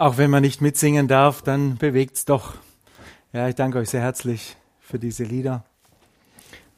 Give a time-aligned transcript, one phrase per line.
[0.00, 2.54] Auch wenn man nicht mitsingen darf, dann bewegt's doch.
[3.34, 5.62] Ja, ich danke euch sehr herzlich für diese Lieder,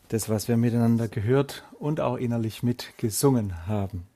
[0.08, 4.08] das, was wir miteinander gehört und auch innerlich mitgesungen haben.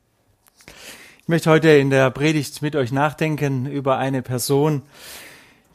[1.20, 4.82] Ich möchte heute in der Predigt mit euch nachdenken über eine Person,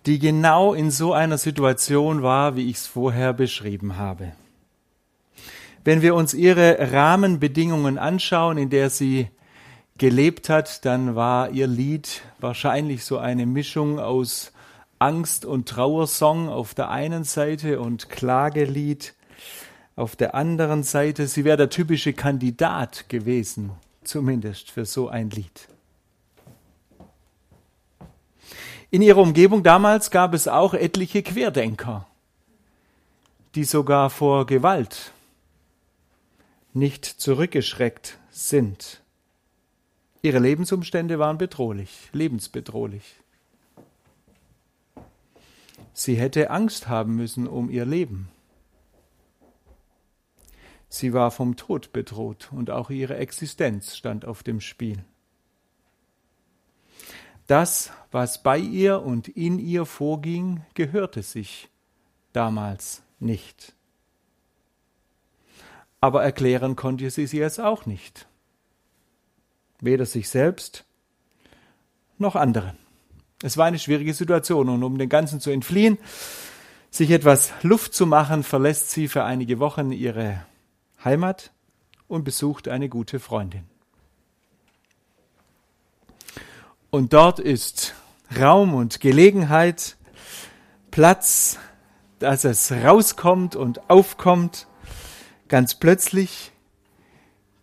[0.06, 4.34] die genau in so einer Situation war, wie ich es vorher beschrieben habe.
[5.86, 9.30] Wenn wir uns ihre Rahmenbedingungen anschauen, in der sie
[10.02, 14.52] gelebt hat, dann war ihr Lied wahrscheinlich so eine Mischung aus
[14.98, 19.14] Angst- und Trauersong auf der einen Seite und Klagelied
[19.96, 21.28] auf der anderen Seite.
[21.28, 25.68] Sie wäre der typische Kandidat gewesen, zumindest für so ein Lied.
[28.90, 32.08] In ihrer Umgebung damals gab es auch etliche Querdenker,
[33.54, 35.12] die sogar vor Gewalt
[36.74, 39.01] nicht zurückgeschreckt sind.
[40.24, 43.16] Ihre Lebensumstände waren bedrohlich, lebensbedrohlich.
[45.94, 48.30] Sie hätte Angst haben müssen um ihr Leben.
[50.90, 55.04] Sie war vom Tod bedroht und auch ihre Existenz stand auf dem Spiel.
[57.48, 61.70] Das, was bei ihr und in ihr vorging, gehörte sich
[62.32, 63.74] damals nicht.
[66.00, 68.28] Aber erklären konnte sie es auch nicht
[69.82, 70.86] weder sich selbst
[72.18, 72.78] noch anderen.
[73.44, 75.98] Es war eine schwierige Situation und um dem Ganzen zu entfliehen,
[76.92, 80.46] sich etwas Luft zu machen, verlässt sie für einige Wochen ihre
[81.04, 81.52] Heimat
[82.08, 83.64] und besucht eine gute Freundin.
[86.92, 87.96] Und dort ist
[88.38, 89.96] Raum und Gelegenheit,
[90.92, 91.58] Platz,
[92.20, 94.68] dass es rauskommt und aufkommt.
[95.48, 96.51] Ganz plötzlich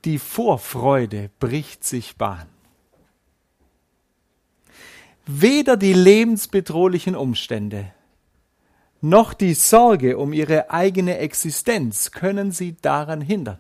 [0.04, 2.46] die Vorfreude bricht sich Bahn.
[5.26, 7.92] Weder die lebensbedrohlichen Umstände
[9.00, 13.58] noch die Sorge um ihre eigene Existenz können sie daran hindern.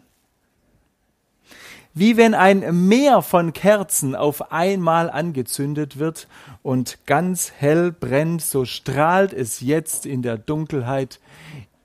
[1.94, 6.28] Wie wenn ein Meer von Kerzen auf einmal angezündet wird
[6.62, 11.20] und ganz hell brennt, so strahlt es jetzt in der Dunkelheit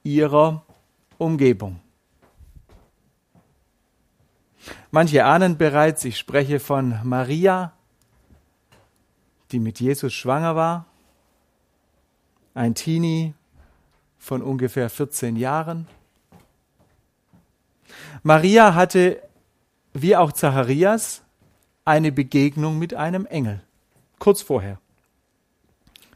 [0.03, 0.65] ihrer
[1.17, 1.79] Umgebung.
[4.91, 7.73] Manche ahnen bereits, ich spreche von Maria,
[9.51, 10.85] die mit Jesus schwanger war,
[12.53, 13.33] ein Teenie
[14.17, 15.87] von ungefähr 14 Jahren.
[18.23, 19.21] Maria hatte,
[19.93, 21.23] wie auch Zacharias,
[21.85, 23.61] eine Begegnung mit einem Engel,
[24.19, 24.79] kurz vorher.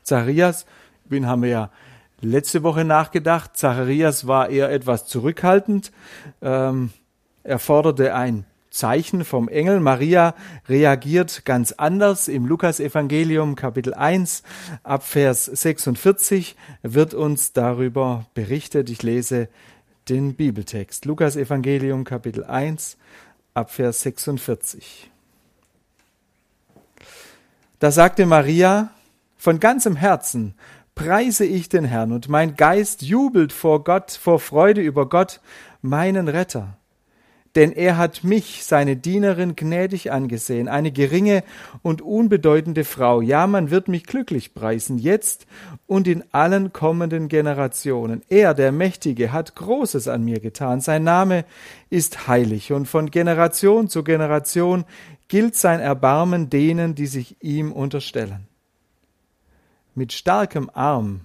[0.04, 0.66] Zacharias,
[1.10, 1.72] ihn haben wir ja
[2.22, 5.92] letzte Woche nachgedacht, Zacharias war eher etwas zurückhaltend.
[6.42, 6.92] Ähm,
[7.48, 9.80] er forderte ein Zeichen vom Engel.
[9.80, 10.36] Maria
[10.68, 12.28] reagiert ganz anders.
[12.28, 14.44] Im Lukasevangelium Kapitel 1
[14.84, 18.90] ab Vers 46 wird uns darüber berichtet.
[18.90, 19.48] Ich lese
[20.10, 21.06] den Bibeltext.
[21.06, 22.98] Lukasevangelium Kapitel 1
[23.54, 25.10] ab Vers 46.
[27.80, 28.90] Da sagte Maria,
[29.38, 30.54] von ganzem Herzen
[30.96, 35.40] preise ich den Herrn und mein Geist jubelt vor Gott, vor Freude über Gott,
[35.82, 36.78] meinen Retter
[37.58, 41.44] denn er hat mich, seine Dienerin, gnädig angesehen, eine geringe
[41.82, 43.20] und unbedeutende Frau.
[43.20, 45.48] Ja, man wird mich glücklich preisen, jetzt
[45.88, 48.22] und in allen kommenden Generationen.
[48.30, 50.82] Er, der Mächtige, hat Großes an mir getan.
[50.82, 51.46] Sein Name
[51.90, 54.86] ist heilig, und von Generation zu Generation
[55.28, 58.48] gilt sein Erbarmen denen, die sich ihm unterstellen.
[59.96, 61.22] Mit starkem Arm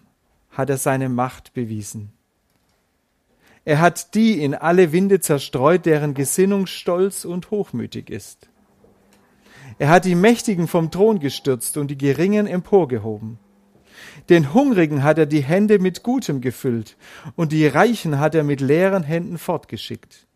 [0.49, 2.15] hat er seine Macht bewiesen.
[3.65, 8.49] Er hat die in alle Winde zerstreut, deren Gesinnung stolz und hochmütig ist.
[9.79, 13.39] Er hat die Mächtigen vom Thron gestürzt und die Geringen emporgehoben.
[14.29, 16.97] Den Hungrigen hat er die Hände mit Gutem gefüllt
[17.37, 20.27] und die Reichen hat er mit leeren Händen fortgeschickt.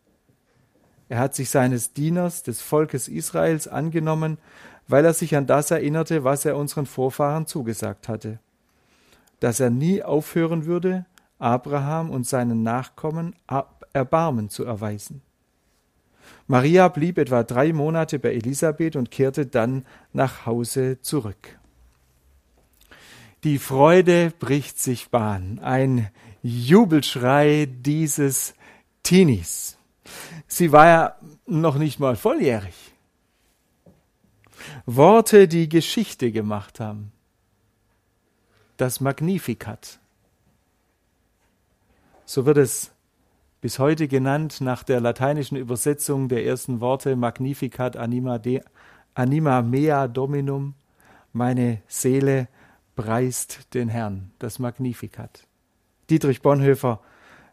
[1.09, 4.37] Er hat sich seines Dieners, des Volkes Israels, angenommen,
[4.87, 8.39] weil er sich an das erinnerte, was er unseren Vorfahren zugesagt hatte,
[9.39, 11.05] dass er nie aufhören würde,
[11.39, 13.35] Abraham und seinen Nachkommen
[13.93, 15.21] Erbarmen zu erweisen.
[16.47, 21.59] Maria blieb etwa drei Monate bei Elisabeth und kehrte dann nach Hause zurück.
[23.43, 26.09] Die Freude bricht sich Bahn, ein
[26.41, 28.55] Jubelschrei dieses
[29.03, 29.77] Teenies.
[30.47, 32.75] Sie war ja noch nicht mal volljährig.
[34.85, 37.11] Worte, die Geschichte gemacht haben.
[38.77, 39.99] Das Magnificat
[42.27, 42.91] so wird es
[43.61, 48.61] bis heute genannt nach der lateinischen Übersetzung der ersten Worte Magnificat anima, de,
[49.15, 50.75] anima mea dominum,
[51.31, 52.49] meine Seele
[52.97, 55.47] preist den Herrn, das Magnificat.
[56.09, 56.99] Dietrich Bonhoeffer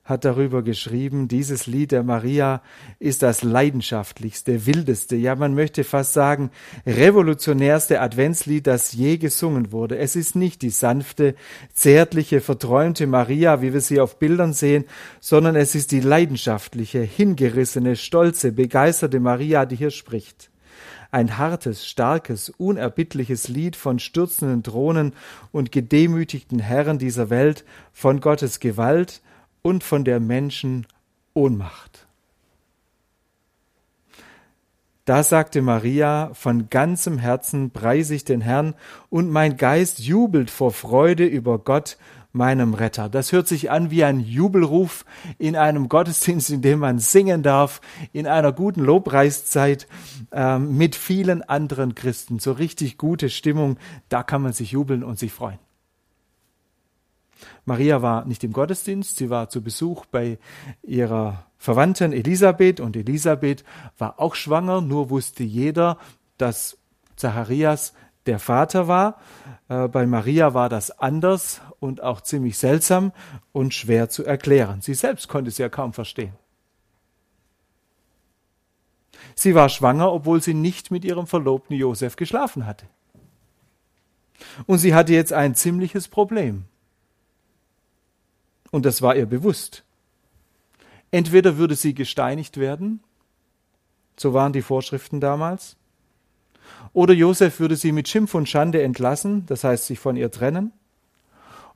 [0.04, 2.60] hat darüber geschrieben, dieses Lied der Maria
[2.98, 6.50] ist das leidenschaftlichste, wildeste, ja man möchte fast sagen,
[6.86, 9.96] revolutionärste Adventslied, das je gesungen wurde.
[9.96, 11.34] Es ist nicht die sanfte,
[11.72, 14.84] zärtliche, verträumte Maria, wie wir sie auf Bildern sehen,
[15.20, 20.50] sondern es ist die leidenschaftliche, hingerissene, stolze, begeisterte Maria, die hier spricht
[21.10, 25.12] ein hartes, starkes, unerbittliches Lied von stürzenden Thronen
[25.52, 29.22] und gedemütigten Herren dieser Welt, von Gottes Gewalt
[29.64, 30.86] und von der Menschen
[31.32, 32.06] Ohnmacht.
[35.06, 38.74] Da sagte Maria, von ganzem Herzen preise ich den Herrn,
[39.10, 41.98] und mein Geist jubelt vor Freude über Gott,
[42.34, 43.08] meinem Retter.
[43.08, 45.04] Das hört sich an wie ein Jubelruf
[45.38, 47.80] in einem Gottesdienst, in dem man singen darf,
[48.12, 49.86] in einer guten Lobpreiszeit
[50.32, 52.40] äh, mit vielen anderen Christen.
[52.40, 53.78] So richtig gute Stimmung,
[54.08, 55.58] da kann man sich jubeln und sich freuen.
[57.64, 60.38] Maria war nicht im Gottesdienst, sie war zu Besuch bei
[60.82, 63.64] ihrer Verwandten Elisabeth und Elisabeth
[63.98, 65.98] war auch schwanger, nur wusste jeder,
[66.36, 66.76] dass
[67.16, 67.94] Zacharias
[68.26, 69.20] der Vater war.
[69.68, 73.12] Äh, bei Maria war das anders und auch ziemlich seltsam
[73.52, 74.80] und schwer zu erklären.
[74.80, 76.34] Sie selbst konnte es ja kaum verstehen.
[79.34, 82.86] Sie war schwanger, obwohl sie nicht mit ihrem Verlobten Josef geschlafen hatte.
[84.66, 86.64] Und sie hatte jetzt ein ziemliches Problem.
[88.74, 89.84] Und das war ihr bewusst.
[91.12, 93.04] Entweder würde sie gesteinigt werden,
[94.16, 95.76] so waren die Vorschriften damals,
[96.92, 100.72] oder Josef würde sie mit Schimpf und Schande entlassen, das heißt sich von ihr trennen,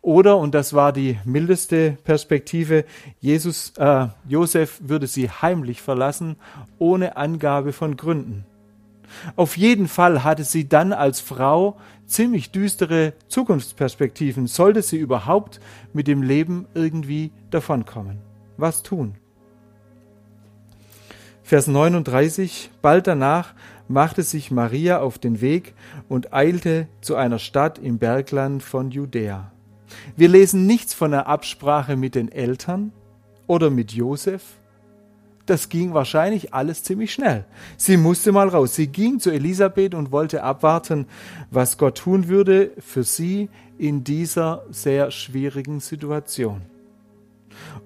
[0.03, 2.85] oder, und das war die mildeste Perspektive,
[3.21, 6.35] Jesus, äh, Josef würde sie heimlich verlassen,
[6.81, 8.45] ohne Angabe von Gründen.
[9.37, 11.77] Auf jeden Fall hatte sie dann als Frau
[12.07, 15.61] ziemlich düstere Zukunftsperspektiven, sollte sie überhaupt
[15.93, 18.19] mit dem Leben irgendwie davonkommen.
[18.57, 19.15] Was tun?
[21.43, 23.55] Vers 39, bald danach
[23.89, 25.75] machte sich Maria auf den Weg
[26.09, 29.51] und eilte zu einer Stadt im Bergland von Judäa.
[30.17, 32.93] Wir lesen nichts von der Absprache mit den Eltern
[33.47, 34.58] oder mit Josef
[35.49, 37.45] das ging wahrscheinlich alles ziemlich schnell.
[37.77, 38.75] Sie musste mal raus.
[38.75, 41.07] Sie ging zu Elisabeth und wollte abwarten,
[41.51, 43.49] was Gott tun würde für sie
[43.79, 46.63] in dieser sehr schwierigen Situation.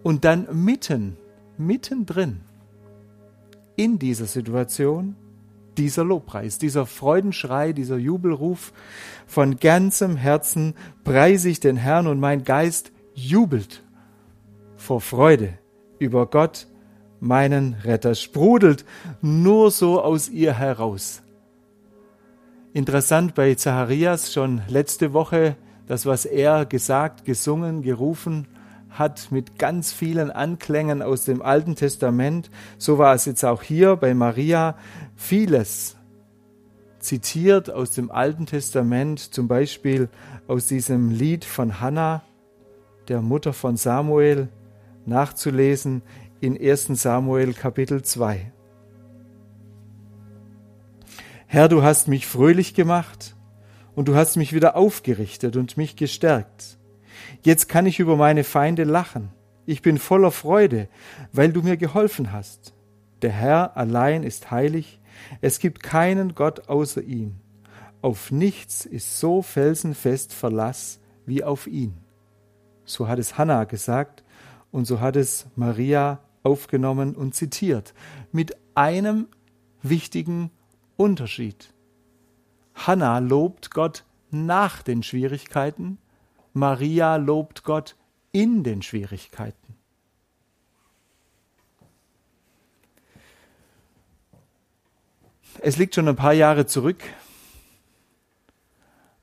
[0.03, 1.17] Und dann mitten,
[1.59, 2.41] mittendrin
[3.77, 5.17] in dieser Situation
[5.79, 8.73] dieser Lobpreis, dieser Freudenschrei, dieser Jubelruf
[9.27, 10.75] von ganzem Herzen
[11.05, 13.83] preise ich den Herrn und mein Geist jubelt
[14.77, 15.55] vor Freude
[15.99, 16.67] über Gott,
[17.23, 18.85] meinen Retter, sprudelt
[19.23, 21.23] nur so aus ihr heraus.
[22.75, 28.49] Interessant bei Zacharias schon letzte Woche, das, was er gesagt, gesungen, gerufen
[28.91, 33.97] hat, mit ganz vielen Anklängen aus dem Alten Testament, so war es jetzt auch hier
[33.97, 34.77] bei Maria,
[35.15, 35.97] vieles
[36.99, 40.09] zitiert aus dem Alten Testament, zum Beispiel
[40.49, 42.23] aus diesem Lied von Hannah,
[43.09, 44.49] der Mutter von Samuel,
[45.07, 46.03] nachzulesen
[46.43, 48.51] in 1 Samuel Kapitel 2.
[51.47, 53.37] Herr, du hast mich fröhlich gemacht
[53.95, 56.79] und du hast mich wieder aufgerichtet und mich gestärkt.
[57.45, 59.29] Jetzt kann ich über meine Feinde lachen.
[59.67, 60.89] Ich bin voller Freude,
[61.33, 62.75] weil du mir geholfen hast.
[63.23, 65.01] Der Herr allein ist heilig,
[65.41, 67.37] es gibt keinen Gott außer ihm.
[68.01, 71.99] Auf nichts ist so felsenfest Verlass wie auf ihn.
[72.85, 74.25] So hat es Hannah gesagt
[74.73, 77.95] und so hat es Maria aufgenommen und zitiert,
[78.33, 79.29] mit einem
[79.83, 80.51] wichtigen
[80.97, 81.73] Unterschied.
[82.75, 85.99] Hannah lobt Gott nach den Schwierigkeiten,
[86.55, 87.97] Maria lobt Gott
[88.33, 89.77] in den Schwierigkeiten.
[95.61, 97.05] Es liegt schon ein paar Jahre zurück,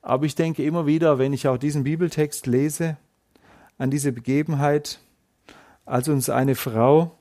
[0.01, 2.97] aber ich denke immer wieder, wenn ich auch diesen Bibeltext lese,
[3.77, 4.99] an diese Begebenheit,
[5.89, 7.17] als uns eine Frau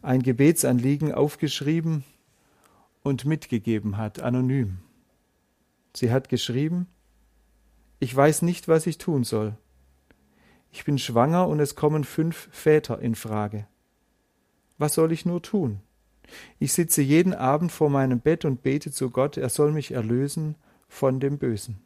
[0.00, 2.04] ein Gebetsanliegen aufgeschrieben
[3.02, 4.78] und mitgegeben hat, anonym.
[5.94, 6.86] Sie hat geschrieben,
[8.00, 9.56] ich weiß nicht, was ich tun soll.
[10.72, 13.66] Ich bin schwanger und es kommen fünf Väter in Frage.
[14.78, 15.80] Was soll ich nur tun?
[16.58, 20.56] Ich sitze jeden Abend vor meinem Bett und bete zu Gott, er soll mich erlösen
[20.88, 21.78] von dem Bösen.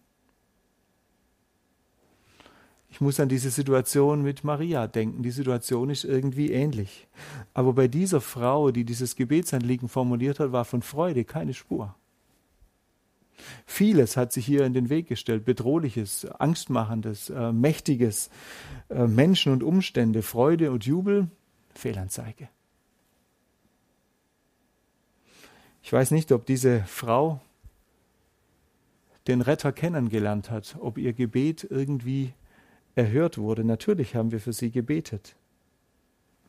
[2.96, 5.22] Ich muss an diese Situation mit Maria denken.
[5.22, 7.08] Die Situation ist irgendwie ähnlich.
[7.52, 11.94] Aber bei dieser Frau, die dieses Gebetsanliegen formuliert hat, war von Freude keine Spur.
[13.66, 18.30] Vieles hat sich hier in den Weg gestellt, bedrohliches, angstmachendes, äh, mächtiges,
[18.88, 21.28] äh, Menschen und Umstände, Freude und Jubel,
[21.74, 22.48] Fehlanzeige.
[25.82, 27.42] Ich weiß nicht, ob diese Frau
[29.28, 32.32] den Retter kennengelernt hat, ob ihr Gebet irgendwie
[32.96, 33.62] erhört wurde.
[33.62, 35.36] Natürlich haben wir für sie gebetet.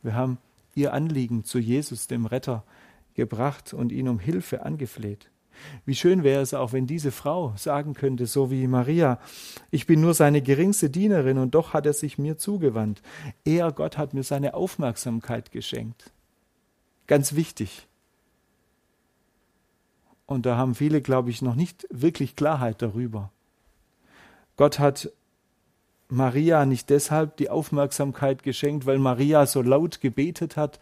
[0.02, 0.40] Wir haben
[0.74, 2.64] ihr Anliegen zu Jesus, dem Retter,
[3.14, 5.30] gebracht und ihn um Hilfe angefleht.
[5.86, 9.20] Wie schön wäre es auch, wenn diese Frau sagen könnte, so wie Maria,
[9.72, 13.02] ich bin nur seine geringste Dienerin und doch hat er sich mir zugewandt.
[13.44, 16.12] Er, Gott, hat mir seine Aufmerksamkeit geschenkt.
[17.08, 17.88] Ganz wichtig.
[20.28, 23.32] Und da haben viele, glaube ich, noch nicht wirklich Klarheit darüber.
[24.58, 25.12] Gott hat
[26.10, 30.80] Maria nicht deshalb die Aufmerksamkeit geschenkt, weil Maria so laut gebetet hat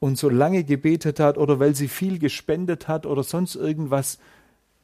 [0.00, 4.18] und so lange gebetet hat oder weil sie viel gespendet hat oder sonst irgendwas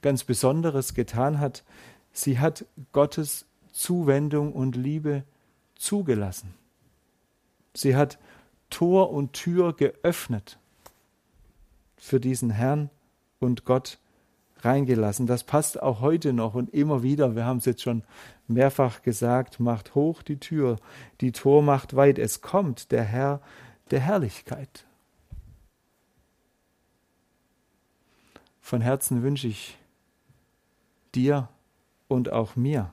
[0.00, 1.64] ganz Besonderes getan hat.
[2.12, 5.24] Sie hat Gottes Zuwendung und Liebe
[5.76, 6.54] zugelassen.
[7.74, 8.18] Sie hat
[8.70, 10.58] Tor und Tür geöffnet
[11.96, 12.90] für diesen Herrn
[13.38, 13.98] und Gott
[14.64, 15.26] reingelassen.
[15.26, 17.34] Das passt auch heute noch und immer wieder.
[17.36, 18.02] Wir haben es jetzt schon
[18.48, 19.60] mehrfach gesagt.
[19.60, 20.76] Macht hoch die Tür,
[21.20, 22.18] die Tor macht weit.
[22.18, 23.40] Es kommt der Herr
[23.90, 24.86] der Herrlichkeit.
[28.60, 29.76] Von Herzen wünsche ich
[31.14, 31.48] dir
[32.08, 32.92] und auch mir.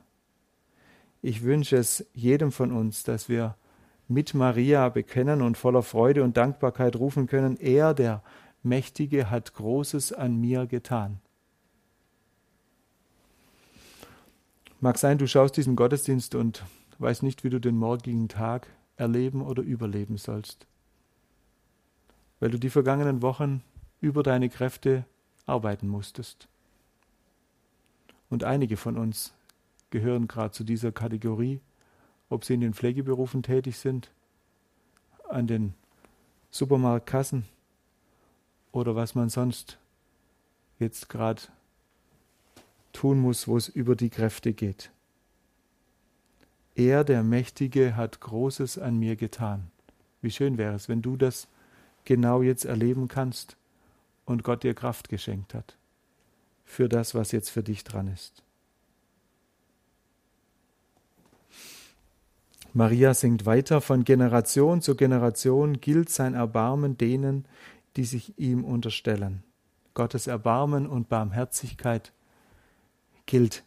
[1.22, 3.56] Ich wünsche es jedem von uns, dass wir
[4.08, 8.22] mit Maria bekennen und voller Freude und Dankbarkeit rufen können, er, der
[8.62, 11.20] Mächtige hat Großes an mir getan.
[14.82, 16.64] Mag sein, du schaust diesen Gottesdienst und
[16.98, 20.66] weißt nicht, wie du den morgigen Tag erleben oder überleben sollst,
[22.38, 23.62] weil du die vergangenen Wochen
[24.00, 25.04] über deine Kräfte
[25.44, 26.48] arbeiten musstest.
[28.30, 29.34] Und einige von uns
[29.90, 31.60] gehören gerade zu dieser Kategorie,
[32.30, 34.10] ob sie in den Pflegeberufen tätig sind,
[35.28, 35.74] an den
[36.50, 37.44] Supermarktkassen
[38.72, 39.78] oder was man sonst
[40.78, 41.42] jetzt gerade
[42.92, 44.90] tun muss, wo es über die Kräfte geht.
[46.74, 49.70] Er, der Mächtige, hat Großes an mir getan.
[50.22, 51.48] Wie schön wäre es, wenn du das
[52.04, 53.56] genau jetzt erleben kannst
[54.24, 55.76] und Gott dir Kraft geschenkt hat
[56.64, 58.42] für das, was jetzt für dich dran ist.
[62.72, 67.44] Maria singt weiter, von Generation zu Generation gilt sein Erbarmen denen,
[67.96, 69.42] die sich ihm unterstellen.
[69.94, 72.12] Gottes Erbarmen und Barmherzigkeit
[73.30, 73.64] gilt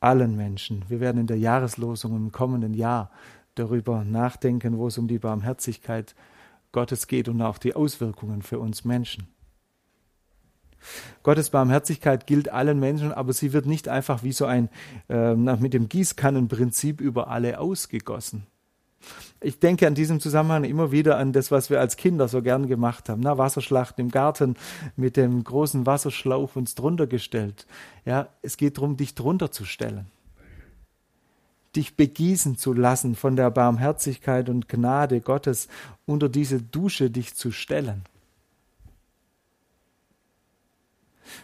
[0.00, 0.84] allen Menschen.
[0.88, 3.10] Wir werden in der Jahreslosung im kommenden Jahr
[3.54, 6.14] darüber nachdenken, wo es um die Barmherzigkeit
[6.72, 9.28] Gottes geht und auch die Auswirkungen für uns Menschen.
[11.22, 14.70] Gottes Barmherzigkeit gilt allen Menschen, aber sie wird nicht einfach wie so ein
[15.08, 18.46] äh, mit dem Gießkannenprinzip über alle ausgegossen.
[19.40, 22.68] Ich denke an diesem Zusammenhang immer wieder an das, was wir als Kinder so gern
[22.68, 23.20] gemacht haben.
[23.20, 24.54] Na, Wasserschlachten im Garten
[24.96, 27.66] mit dem großen Wasserschlauch uns drunter gestellt.
[28.06, 30.06] Ja, es geht darum, dich drunter zu stellen.
[31.74, 35.68] Dich begießen zu lassen von der Barmherzigkeit und Gnade Gottes,
[36.06, 38.04] unter diese Dusche dich zu stellen.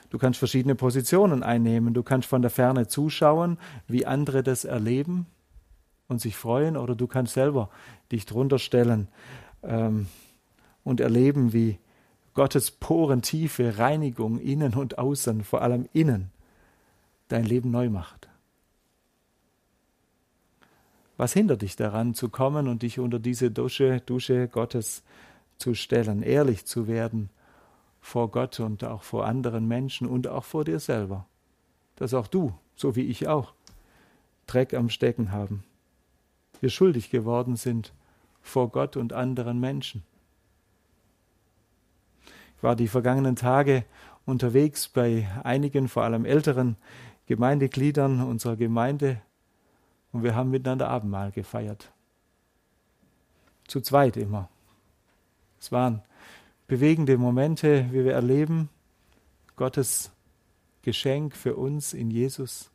[0.08, 1.92] Du kannst verschiedene Positionen einnehmen.
[1.92, 5.26] Du kannst von der Ferne zuschauen, wie andere das erleben
[6.12, 7.70] und sich freuen, oder du kannst selber
[8.12, 9.08] dich drunter stellen
[9.62, 10.06] ähm,
[10.84, 11.78] und erleben, wie
[12.34, 16.30] Gottes porentiefe Reinigung innen und außen, vor allem innen,
[17.28, 18.28] dein Leben neu macht.
[21.16, 25.02] Was hindert dich daran, zu kommen und dich unter diese Dusche, Dusche Gottes
[25.58, 27.30] zu stellen, ehrlich zu werden
[28.00, 31.26] vor Gott und auch vor anderen Menschen und auch vor dir selber?
[31.96, 33.52] Dass auch du, so wie ich auch,
[34.46, 35.62] Dreck am Stecken haben
[36.62, 37.92] wir schuldig geworden sind
[38.40, 40.04] vor Gott und anderen Menschen.
[42.56, 43.84] Ich war die vergangenen Tage
[44.24, 46.76] unterwegs bei einigen, vor allem älteren
[47.26, 49.20] Gemeindegliedern unserer Gemeinde
[50.12, 51.90] und wir haben miteinander Abendmahl gefeiert.
[53.66, 54.48] Zu zweit immer.
[55.58, 56.02] Es waren
[56.68, 58.68] bewegende Momente, wie wir erleben,
[59.56, 60.12] Gottes
[60.82, 62.71] Geschenk für uns in Jesus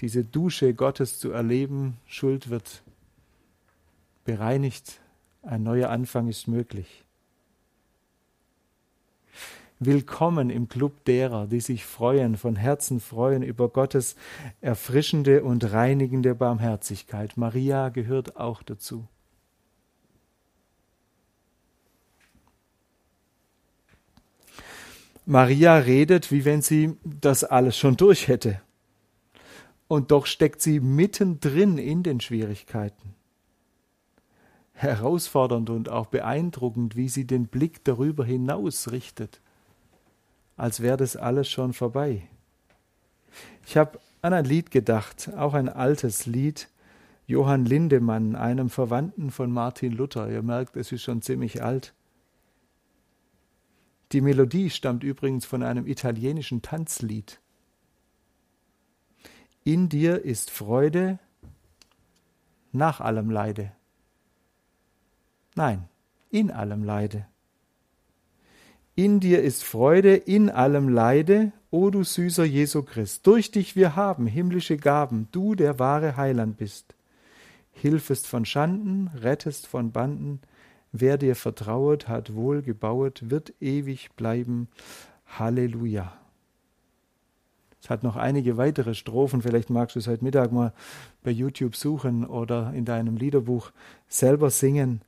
[0.00, 2.82] diese Dusche Gottes zu erleben, Schuld wird
[4.24, 5.00] bereinigt,
[5.42, 7.04] ein neuer Anfang ist möglich.
[9.78, 14.16] Willkommen im Club derer, die sich freuen, von Herzen freuen über Gottes
[14.62, 17.36] erfrischende und reinigende Barmherzigkeit.
[17.36, 19.06] Maria gehört auch dazu.
[25.26, 28.62] Maria redet, wie wenn sie das alles schon durch hätte.
[29.88, 33.14] Und doch steckt sie mittendrin in den Schwierigkeiten.
[34.72, 39.40] Herausfordernd und auch beeindruckend, wie sie den Blick darüber hinaus richtet,
[40.56, 42.28] als wäre das alles schon vorbei.
[43.66, 46.68] Ich habe an ein Lied gedacht, auch ein altes Lied,
[47.26, 50.30] Johann Lindemann, einem Verwandten von Martin Luther.
[50.30, 51.94] Ihr merkt, es ist schon ziemlich alt.
[54.12, 57.40] Die Melodie stammt übrigens von einem italienischen Tanzlied.
[59.66, 61.18] In dir ist Freude
[62.72, 63.72] nach allem Leide.
[65.54, 65.88] Nein,
[66.30, 67.26] in allem Leide.
[68.94, 73.26] In dir ist Freude in allem Leide, o du süßer Jesu Christ.
[73.26, 76.96] Durch dich wir haben himmlische Gaben, du der wahre Heiland bist
[77.76, 80.40] hilfest von Schanden, rettest von Banden.
[80.92, 84.68] Wer dir vertrauet, hat wohl gebauet, wird ewig bleiben.
[85.26, 86.12] Halleluja.
[87.86, 90.72] Es hat noch einige weitere Strophen, vielleicht magst du es heute Mittag mal
[91.22, 93.70] bei YouTube suchen oder in deinem Liederbuch
[94.08, 95.02] selber singen.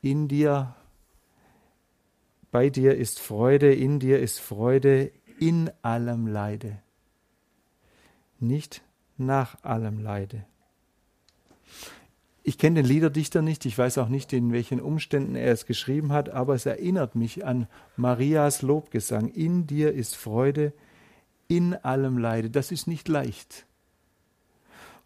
[0.00, 0.74] In dir,
[2.50, 6.78] bei dir ist Freude, in dir ist Freude, in allem Leide.
[8.40, 8.82] Nicht
[9.16, 10.44] nach allem Leide.
[12.42, 16.10] Ich kenne den Liederdichter nicht, ich weiß auch nicht, in welchen Umständen er es geschrieben
[16.10, 19.28] hat, aber es erinnert mich an Marias Lobgesang.
[19.28, 20.72] In dir ist Freude,
[21.52, 22.48] in allem Leide.
[22.48, 23.66] Das ist nicht leicht.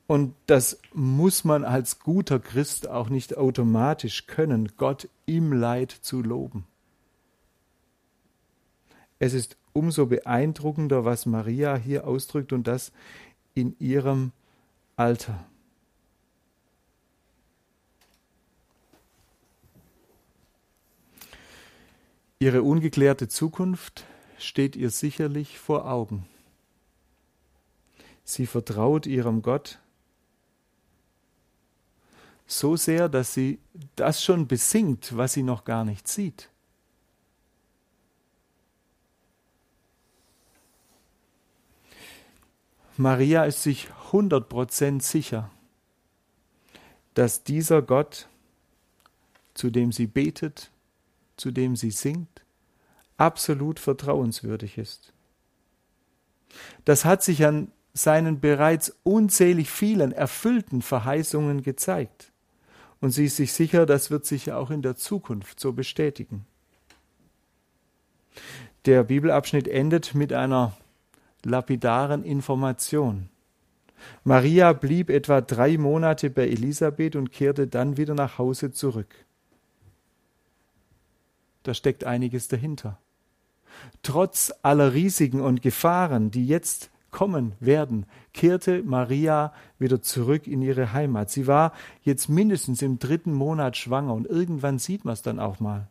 [0.07, 6.23] Und das muss man als guter Christ auch nicht automatisch können, Gott im Leid zu
[6.23, 6.65] loben.
[9.19, 12.93] Es ist umso beeindruckender, was Maria hier ausdrückt und das
[13.55, 14.31] in ihrem
[14.95, 15.45] Alter.
[22.39, 24.05] Ihre ungeklärte Zukunft
[24.39, 26.29] steht ihr sicherlich vor Augen.
[28.29, 29.79] Sie vertraut ihrem Gott
[32.49, 33.61] so sehr, dass sie
[33.95, 36.51] das schon besingt, was sie noch gar nicht sieht.
[42.97, 45.53] Maria ist sich 100% sicher,
[47.15, 48.29] dass dieser Gott,
[49.55, 50.73] zu dem sie betet,
[51.37, 52.43] zu dem sie singt,
[53.19, 55.13] absolut vertrauenswürdig ist.
[56.85, 62.33] Das hat sich an seinen bereits unzählig vielen erfüllten Verheißungen gezeigt.
[63.01, 66.47] Und sie ist sich sicher, das wird sich auch in der Zukunft so bestätigen.
[68.85, 70.77] Der Bibelabschnitt endet mit einer
[71.45, 73.29] lapidaren Information.
[74.25, 79.27] Maria blieb etwa drei Monate bei Elisabeth und kehrte dann wieder nach Hause zurück
[81.67, 82.99] da steckt einiges dahinter.
[84.03, 90.93] Trotz aller Risiken und Gefahren, die jetzt kommen werden, kehrte Maria wieder zurück in ihre
[90.93, 91.31] Heimat.
[91.31, 95.61] Sie war jetzt mindestens im dritten Monat schwanger und irgendwann sieht man es dann auch
[95.61, 95.89] mal.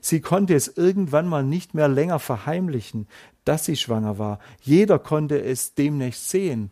[0.00, 3.06] Sie konnte es irgendwann mal nicht mehr länger verheimlichen,
[3.44, 4.38] dass sie schwanger war.
[4.60, 6.70] Jeder konnte es demnächst sehen.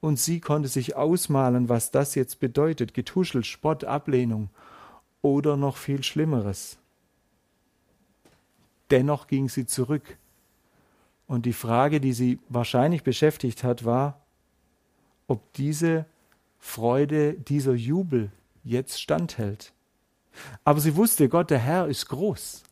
[0.00, 2.92] Und sie konnte sich ausmalen, was das jetzt bedeutet.
[2.92, 4.50] Getuschel, Spott, Ablehnung
[5.22, 6.76] oder noch viel Schlimmeres.
[8.90, 10.18] Dennoch ging sie zurück.
[11.26, 14.20] Und die Frage, die sie wahrscheinlich beschäftigt hat, war,
[15.26, 16.06] ob diese
[16.58, 18.30] Freude, dieser Jubel
[18.62, 19.72] jetzt standhält.
[20.64, 22.62] Aber sie wusste, Gott, der Herr ist groß.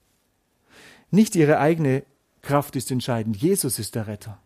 [1.10, 2.04] Nicht ihre eigene
[2.40, 4.38] Kraft ist entscheidend, Jesus ist der Retter.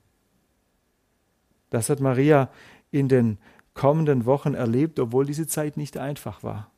[1.71, 2.51] Das hat Maria
[2.91, 3.39] in den
[3.75, 6.71] kommenden Wochen erlebt, obwohl diese Zeit nicht einfach war.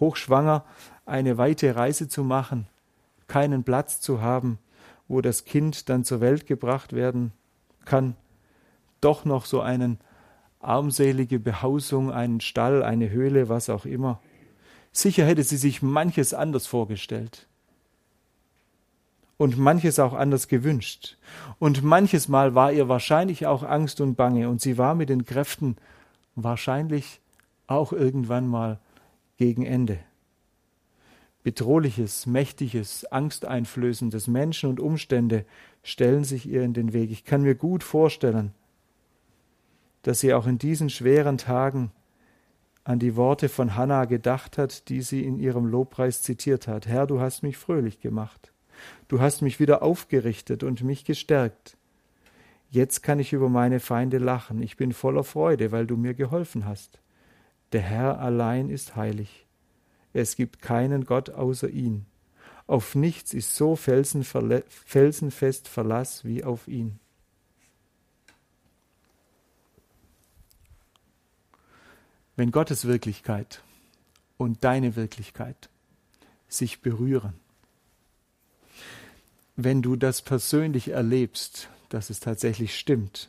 [0.00, 0.64] Hochschwanger
[1.06, 2.68] eine weite Reise zu machen,
[3.26, 4.58] keinen Platz zu haben,
[5.08, 7.32] wo das Kind dann zur Welt gebracht werden
[7.84, 8.14] kann,
[9.00, 9.98] doch noch so einen
[10.60, 14.20] armselige Behausung, einen Stall, eine Höhle, was auch immer.
[14.92, 17.46] Sicher hätte sie sich manches anders vorgestellt
[19.36, 21.16] und manches auch anders gewünscht.
[21.58, 25.24] Und manches Mal war ihr wahrscheinlich auch Angst und Bange und sie war mit den
[25.24, 25.76] Kräften
[26.34, 27.20] wahrscheinlich
[27.66, 28.80] auch irgendwann mal
[29.36, 30.00] gegen Ende.
[31.48, 35.46] Bedrohliches, mächtiges, angsteinflößendes Menschen und Umstände
[35.82, 37.10] stellen sich ihr in den Weg.
[37.10, 38.52] Ich kann mir gut vorstellen,
[40.02, 41.90] dass sie auch in diesen schweren Tagen
[42.84, 46.86] an die Worte von Hannah gedacht hat, die sie in ihrem Lobpreis zitiert hat.
[46.86, 48.52] Herr, du hast mich fröhlich gemacht.
[49.08, 51.78] Du hast mich wieder aufgerichtet und mich gestärkt.
[52.68, 54.60] Jetzt kann ich über meine Feinde lachen.
[54.60, 57.00] Ich bin voller Freude, weil du mir geholfen hast.
[57.72, 59.47] Der Herr allein ist heilig.
[60.12, 62.06] Es gibt keinen Gott außer ihn.
[62.66, 66.98] Auf nichts ist so felsenfest Verlass wie auf ihn.
[72.36, 73.62] Wenn Gottes Wirklichkeit
[74.36, 75.70] und deine Wirklichkeit
[76.48, 77.34] sich berühren,
[79.56, 83.28] wenn du das persönlich erlebst, dass es tatsächlich stimmt,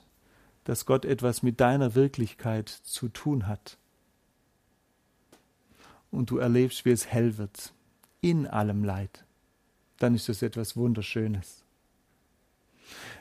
[0.64, 3.78] dass Gott etwas mit deiner Wirklichkeit zu tun hat,
[6.12, 7.74] und du erlebst, wie es hell wird,
[8.22, 9.26] in allem Leid,
[9.98, 11.64] dann ist das etwas Wunderschönes.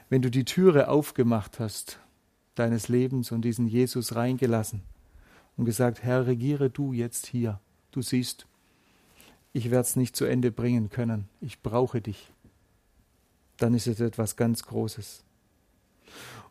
[0.08, 2.00] Wenn du die Türe aufgemacht hast
[2.54, 4.82] deines Lebens und diesen Jesus reingelassen
[5.56, 7.60] und gesagt, Herr, regiere du jetzt hier,
[7.92, 8.46] du siehst,
[9.52, 12.32] ich werde es nicht zu Ende bringen können, ich brauche dich,
[13.58, 15.24] dann ist es etwas ganz Großes.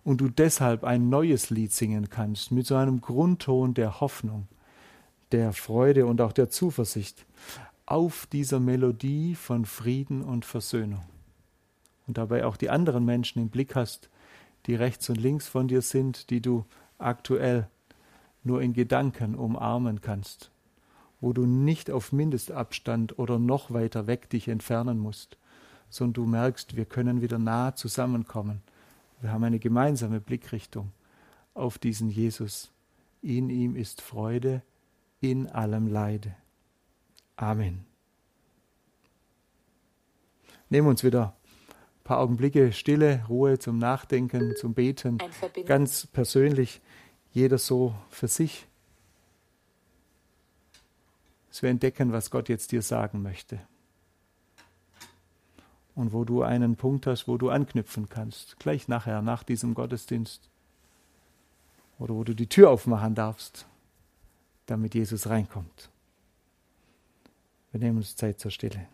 [0.03, 4.47] Und du deshalb ein neues Lied singen kannst mit so einem Grundton der Hoffnung,
[5.31, 7.25] der Freude und auch der Zuversicht
[7.85, 11.03] auf dieser Melodie von Frieden und Versöhnung.
[12.05, 14.09] Und dabei auch die anderen Menschen im Blick hast,
[14.65, 16.65] die rechts und links von dir sind, die du
[16.97, 17.67] aktuell
[18.43, 20.51] nur in Gedanken umarmen kannst,
[21.21, 25.37] wo du nicht auf Mindestabstand oder noch weiter weg dich entfernen musst,
[25.89, 28.61] sondern du merkst, wir können wieder nah zusammenkommen.
[29.21, 30.91] Wir haben eine gemeinsame Blickrichtung
[31.53, 32.71] auf diesen Jesus.
[33.21, 34.61] In ihm ist Freude,
[35.21, 36.35] in allem Leide.
[37.35, 37.85] Amen.
[40.69, 41.35] Nehmen wir uns wieder
[41.99, 45.17] ein paar Augenblicke Stille, Ruhe zum Nachdenken, zum Beten,
[45.65, 46.81] ganz persönlich,
[47.31, 48.67] jeder so für sich.
[51.49, 53.59] Dass wir entdecken, was Gott jetzt dir sagen möchte.
[55.95, 60.49] Und wo du einen Punkt hast, wo du anknüpfen kannst, gleich nachher, nach diesem Gottesdienst.
[61.97, 63.65] Oder wo du die Tür aufmachen darfst
[64.67, 65.89] damit Jesus reinkommt.
[67.71, 68.87] Wir nehmen uns Zeit zur Stille.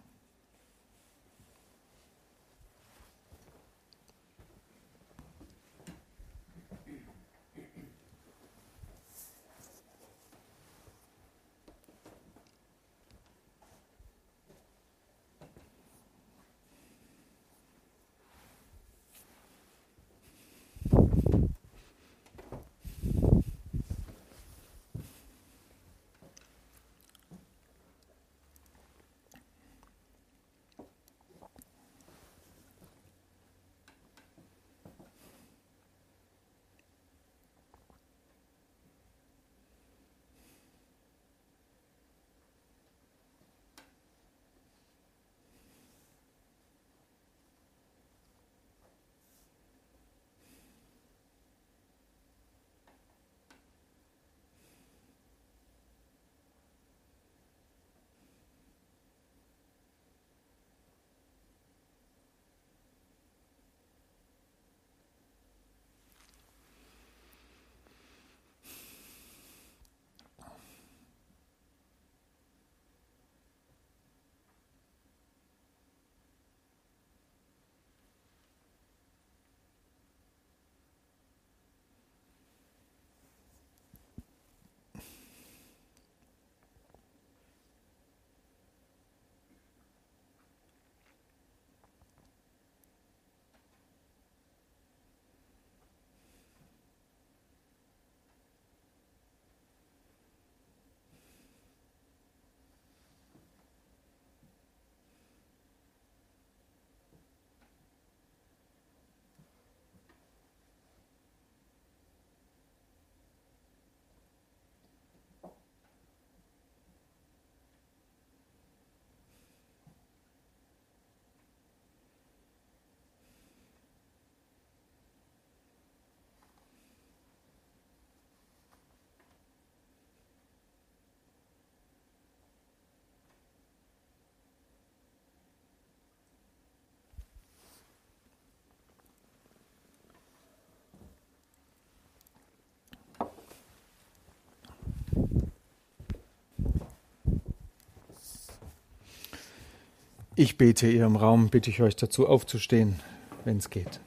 [150.43, 152.99] Ich bete ihr im Raum, bitte ich euch dazu aufzustehen,
[153.45, 154.01] wenn es geht.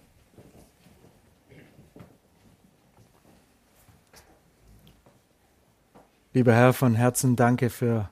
[6.34, 8.10] Lieber Herr, von Herzen danke für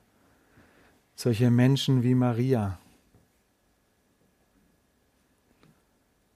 [1.15, 2.79] solche Menschen wie Maria.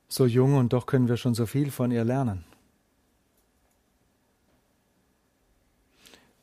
[0.08, 2.44] So jung und doch können wir schon so viel von ihr lernen.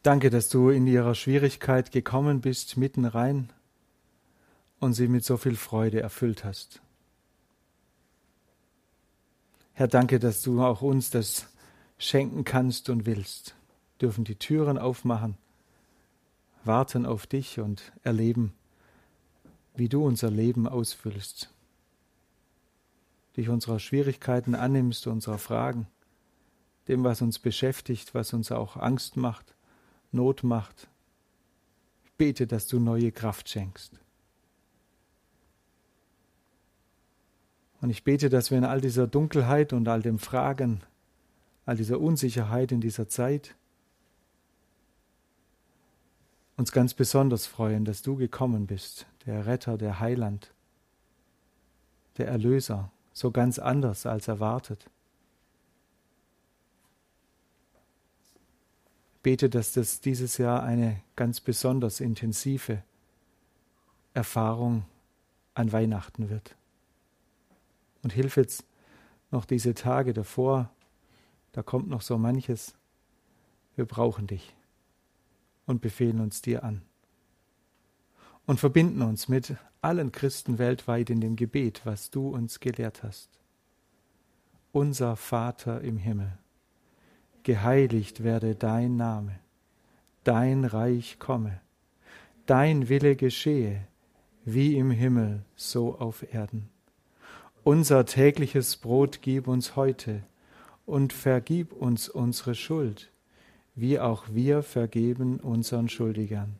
[0.01, 3.51] Danke, dass du in ihrer Schwierigkeit gekommen bist, mitten rein
[4.85, 6.79] und sie mit so viel Freude erfüllt hast.
[9.73, 11.47] Herr, danke, dass du auch uns das
[11.97, 13.55] schenken kannst und willst.
[13.97, 15.37] Wir dürfen die Türen aufmachen,
[16.63, 18.53] warten auf dich und erleben,
[19.75, 21.49] wie du unser Leben ausfüllst.
[23.35, 25.87] Dich unserer Schwierigkeiten annimmst, unserer Fragen,
[26.87, 29.55] dem, was uns beschäftigt, was uns auch Angst macht,
[30.11, 30.87] Not macht.
[32.05, 33.99] Ich bete, dass du neue Kraft schenkst.
[37.85, 40.81] Und ich bete, dass wir in all dieser Dunkelheit und all dem Fragen,
[41.67, 43.53] all dieser Unsicherheit in dieser Zeit
[46.57, 50.51] uns ganz besonders freuen, dass du gekommen bist, der Retter, der Heiland,
[52.17, 54.89] der Erlöser, so ganz anders als erwartet.
[59.21, 62.81] bete, dass das dieses Jahr eine ganz besonders intensive
[64.15, 64.85] Erfahrung
[65.53, 66.55] an Weihnachten wird.
[68.05, 68.63] Und hilf jetzt
[69.31, 70.69] noch diese Tage davor,
[71.53, 72.75] da kommt noch so manches.
[73.75, 74.55] Wir brauchen dich
[75.65, 76.83] und befehlen uns dir an.
[78.45, 83.39] Und verbinden uns mit allen Christen weltweit in dem Gebet, was du uns gelehrt hast.
[84.71, 86.37] Unser Vater im Himmel
[87.41, 89.39] geheiligt werde dein Name,
[90.23, 91.59] dein Reich komme,
[92.45, 93.87] dein Wille geschehe,
[94.43, 96.69] wie im Himmel, so auf Erden.
[97.65, 100.21] Unser tägliches Brot gib uns heute
[100.85, 103.09] und vergib uns unsere Schuld,
[103.73, 106.57] wie auch wir vergeben unseren Schuldigern.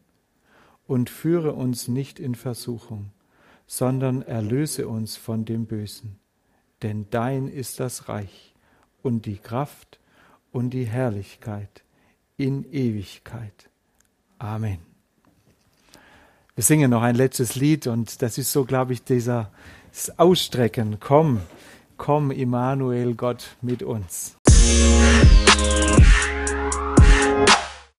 [0.87, 3.11] Und führe uns nicht in Versuchung,
[3.67, 6.17] sondern erlöse uns von dem Bösen.
[6.81, 8.55] Denn dein ist das Reich
[9.03, 9.99] und die Kraft
[10.51, 11.83] und die Herrlichkeit
[12.35, 13.69] in Ewigkeit.
[14.39, 14.79] Amen.
[16.55, 19.51] Wir singen noch ein letztes Lied und das ist so, glaube ich, dieser
[20.17, 20.97] Ausstrecken.
[20.99, 21.41] Komm,
[21.97, 24.36] komm, Immanuel, Gott mit uns.